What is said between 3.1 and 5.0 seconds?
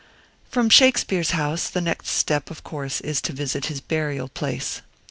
to visit his burial place.